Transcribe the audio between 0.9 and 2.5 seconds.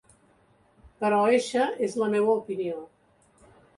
Però eixa és la meua